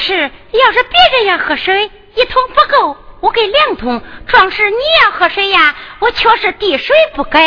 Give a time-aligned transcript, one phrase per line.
[0.00, 4.02] 是，要是别人要喝水，一桶不够，我给两桶。
[4.26, 7.38] 壮士，你要喝水呀，我却是滴水不给。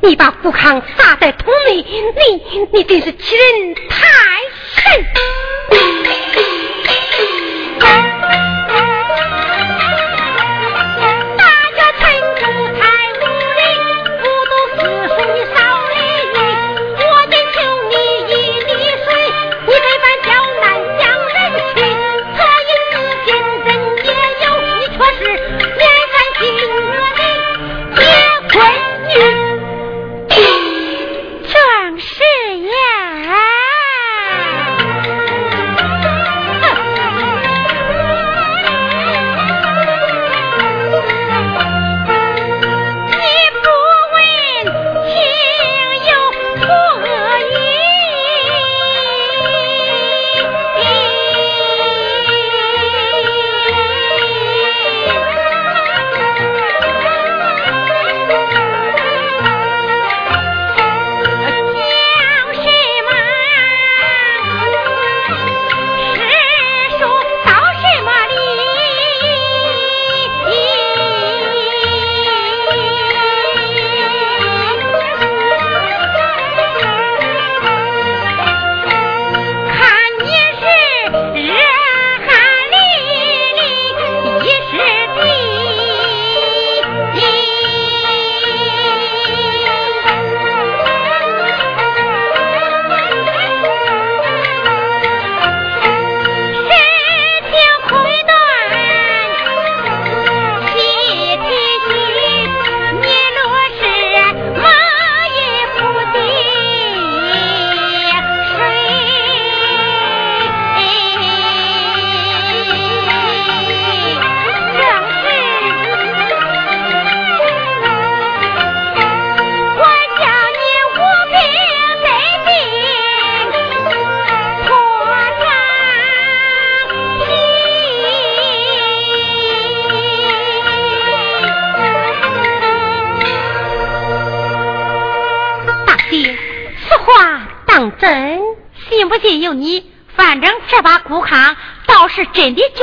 [0.00, 4.08] 你，你把富康撒在桶内，你，你真是欺人太
[4.74, 5.06] 甚！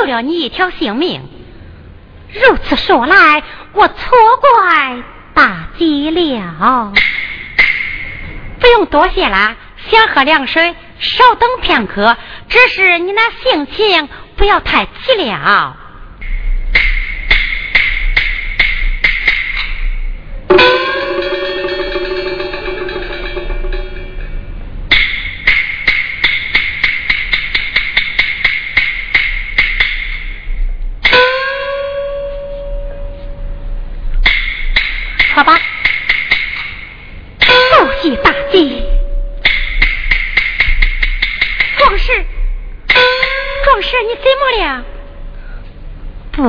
[0.09, 1.21] 了你一条性命。
[2.33, 3.95] 如此说来，我错
[4.41, 6.91] 怪大吉了。
[8.59, 9.55] 不用多谢啦，
[9.89, 12.17] 想喝凉水，稍等片刻。
[12.49, 15.77] 只是你那性情不要太急了。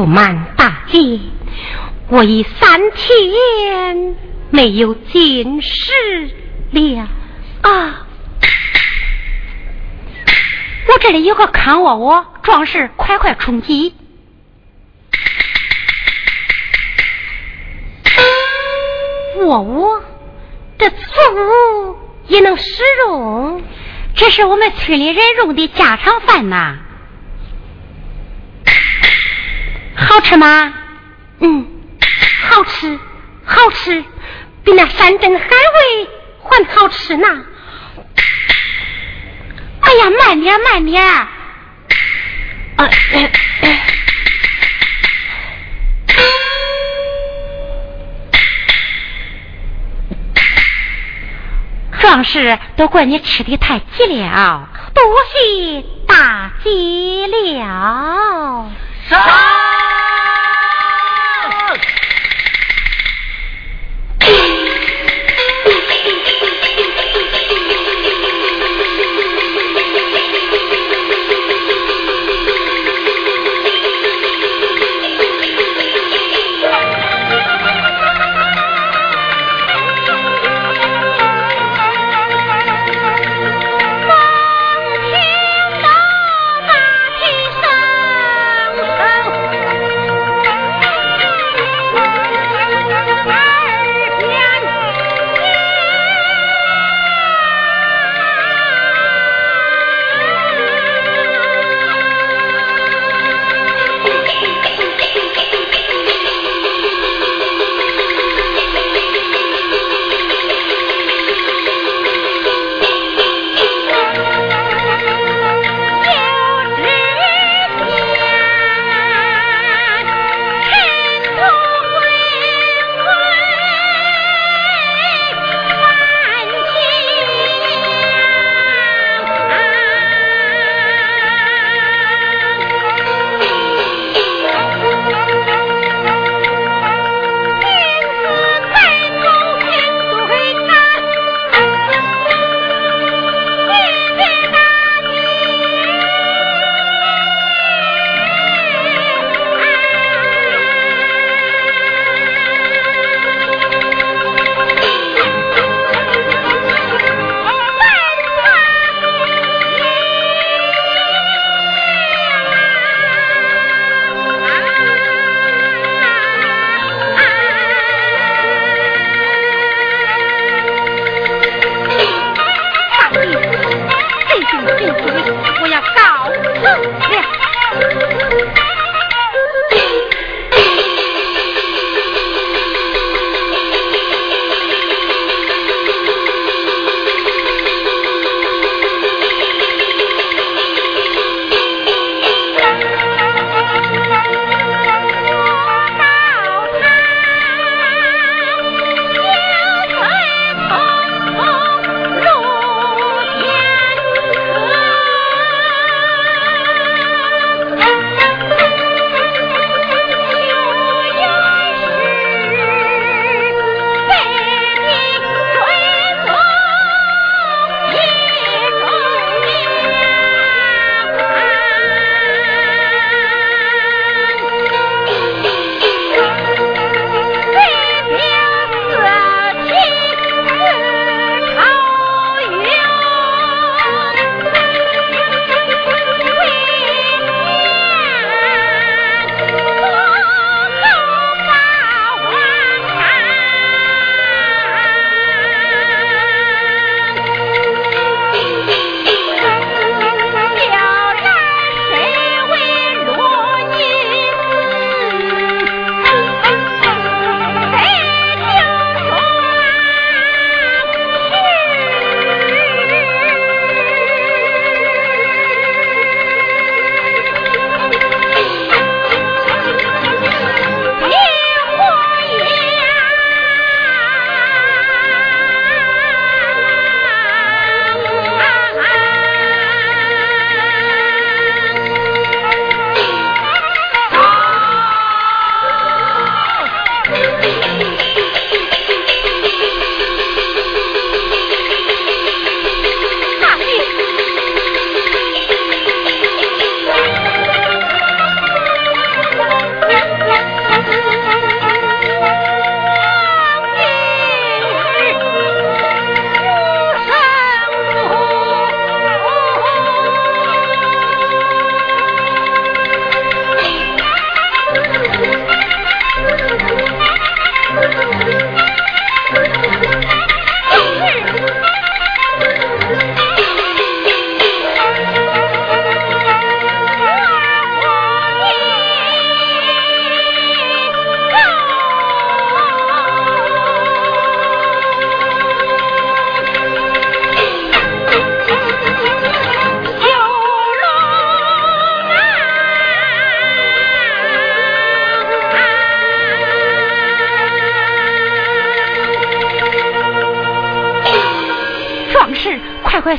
[0.00, 1.21] 不瞒大街，
[2.09, 4.16] 我已三天
[4.49, 5.92] 没有进食
[6.71, 7.07] 了
[7.61, 8.07] 啊！
[10.88, 13.95] 我这里有个糠窝窝，壮士，快快充饥。
[19.40, 20.02] 窝窝，
[20.78, 23.62] 这粗也能使用，
[24.14, 26.78] 这是我们村里人用的家常饭呐。
[30.11, 30.75] 好吃吗？
[31.38, 31.67] 嗯，
[32.50, 32.99] 好吃，
[33.45, 34.05] 好吃，
[34.64, 36.09] 比那山珍海味
[36.43, 37.29] 还好吃呢。
[39.83, 41.00] 哎呀，慢点，慢点。
[41.07, 41.31] 啊。
[52.00, 58.73] 壮士，都怪你吃的太急了，多谢大吉了。
[59.09, 59.19] 快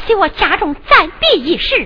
[0.01, 1.85] 快随我家中暂避一时。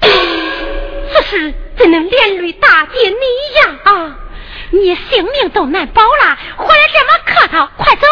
[0.00, 3.14] 此事怎能连累大姐你
[3.60, 3.78] 呀？
[3.84, 4.16] 啊，
[4.70, 8.06] 你性命都难保了，回来这么客套，快走！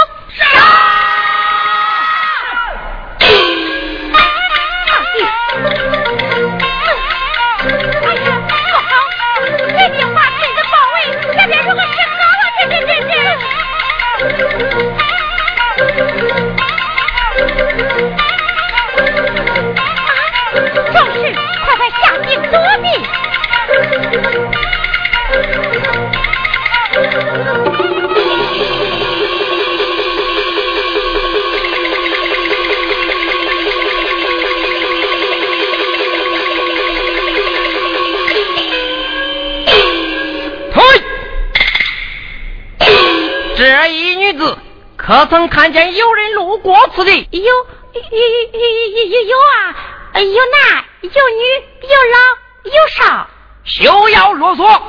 [44.97, 47.29] 可曾看见有人路过此地？
[47.33, 49.75] 有有有有有有啊！
[50.15, 51.43] 有男有女
[51.83, 52.17] 有老
[52.65, 53.29] 有少。
[53.65, 54.81] 休要啰嗦。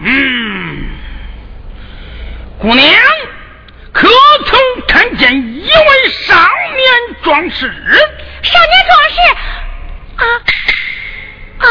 [0.00, 0.55] 嗯，
[2.66, 3.00] 姑娘，
[3.92, 4.08] 可
[4.44, 6.34] 曾看见一位少
[6.74, 7.70] 年壮士？
[8.42, 9.16] 少年壮士
[10.16, 10.26] 啊
[11.58, 11.66] 啊！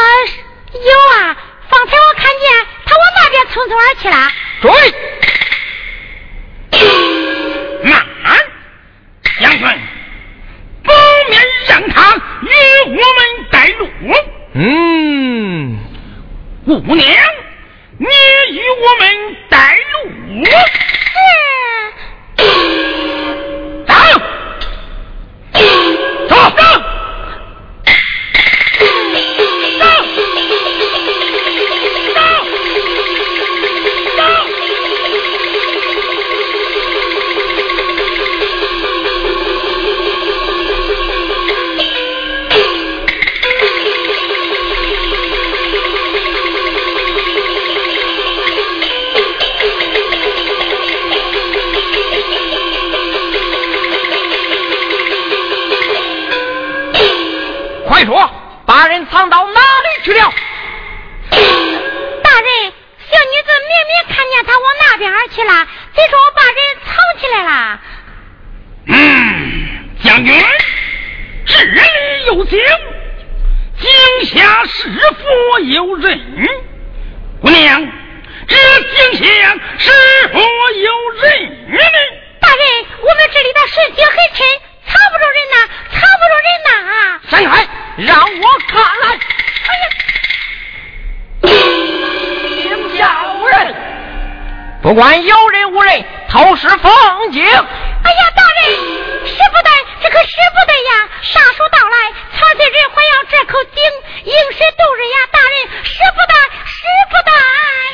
[0.72, 1.36] 有啊！
[1.68, 2.48] 方才我看见
[2.86, 4.16] 他往那边匆匆而去了。
[4.62, 4.70] 追！
[9.38, 9.62] 将军，
[10.82, 10.90] 不
[11.28, 12.48] 免让他与
[12.86, 12.98] 我们
[13.50, 13.86] 带路。
[14.54, 15.78] 嗯，
[16.64, 17.06] 姑娘，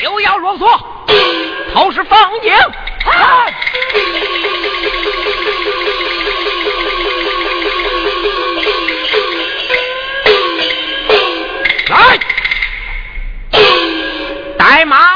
[0.03, 0.83] 扭要啰嗦，
[1.73, 2.53] 头是风景，
[11.89, 12.19] 来，
[14.59, 15.12] 带马。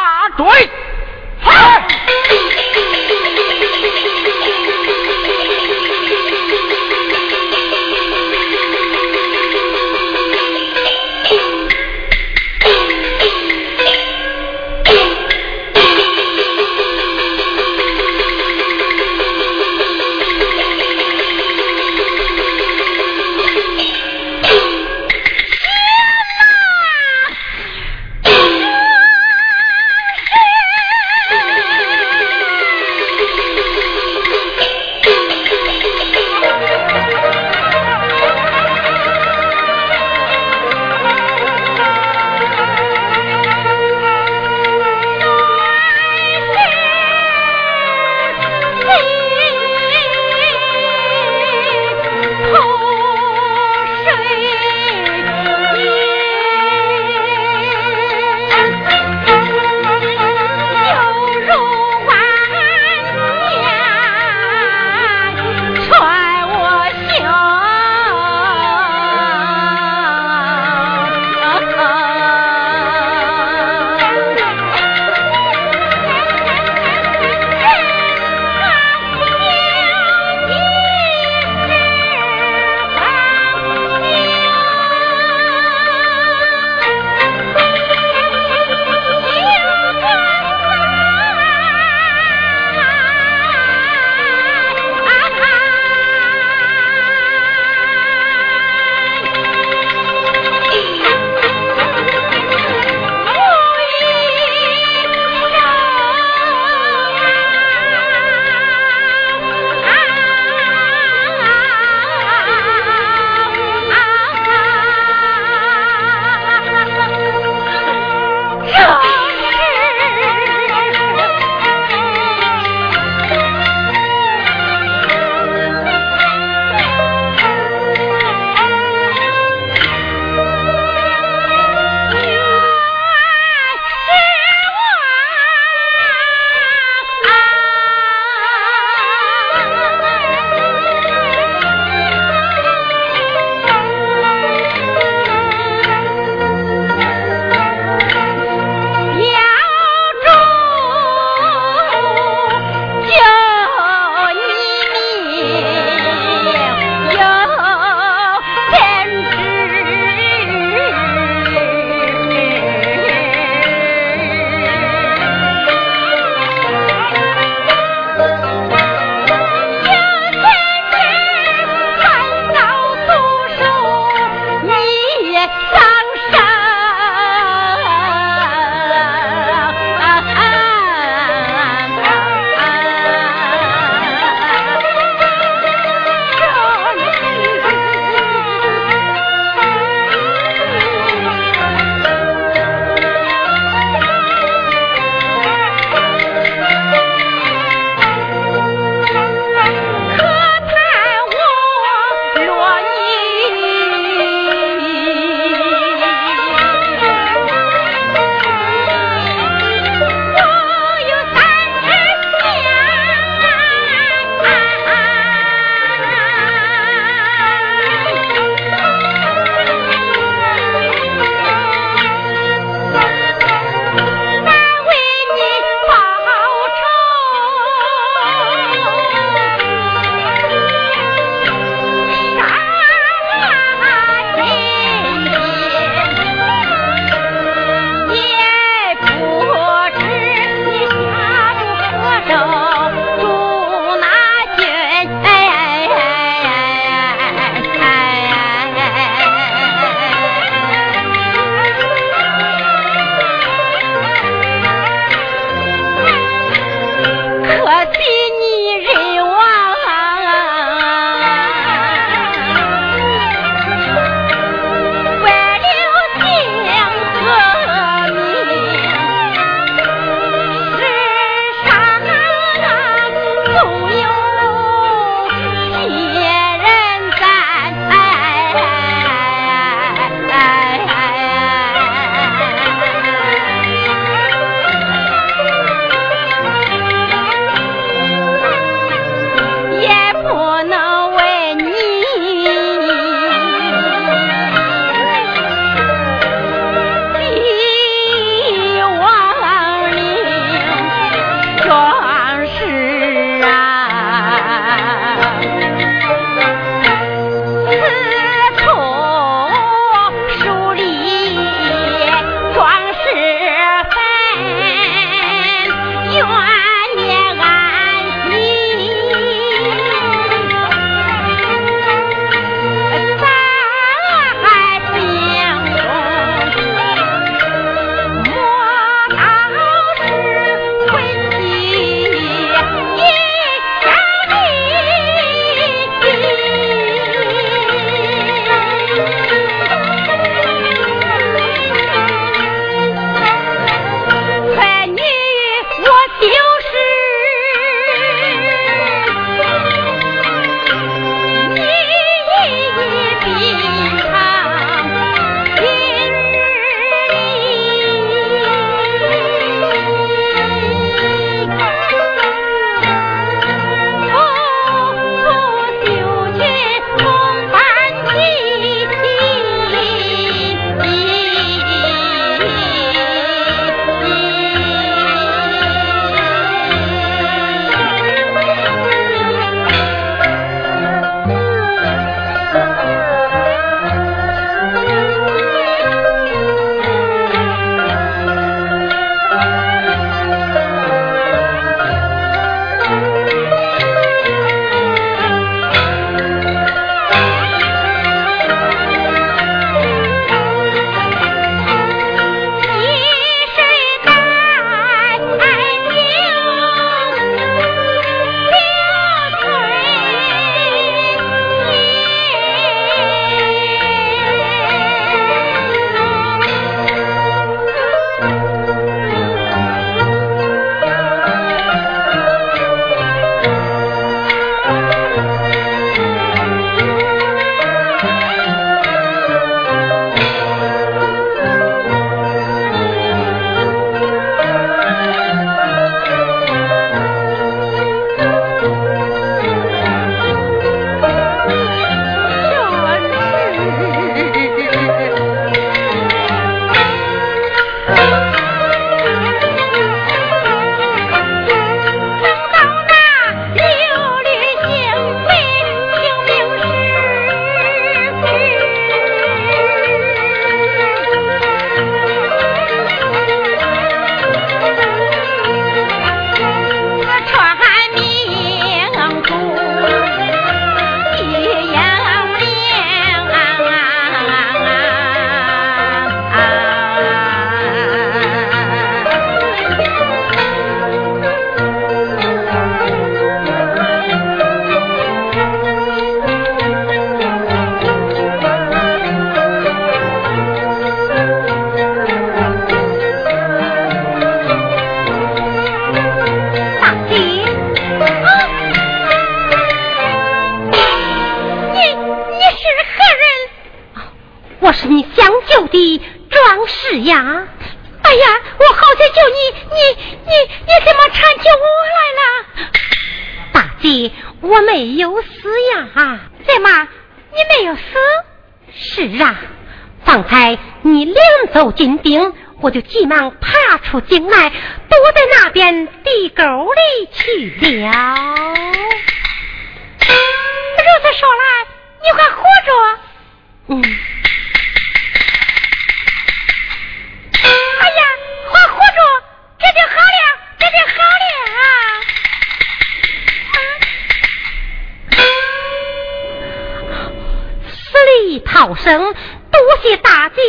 [548.56, 550.40] 道生多谢大姐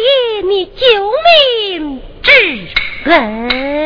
[0.48, 1.12] 你救
[1.76, 2.32] 命之
[3.04, 3.77] 恩。